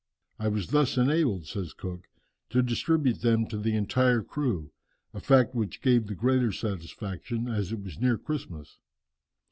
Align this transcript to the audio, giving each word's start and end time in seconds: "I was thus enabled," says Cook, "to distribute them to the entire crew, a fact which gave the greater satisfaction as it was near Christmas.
"I 0.39 0.47
was 0.47 0.69
thus 0.71 0.97
enabled," 0.97 1.45
says 1.45 1.73
Cook, 1.75 2.07
"to 2.49 2.63
distribute 2.63 3.21
them 3.21 3.45
to 3.49 3.57
the 3.59 3.75
entire 3.75 4.23
crew, 4.23 4.71
a 5.13 5.19
fact 5.19 5.53
which 5.53 5.79
gave 5.79 6.07
the 6.07 6.15
greater 6.15 6.51
satisfaction 6.51 7.47
as 7.47 7.71
it 7.71 7.83
was 7.83 8.01
near 8.01 8.17
Christmas. 8.17 8.79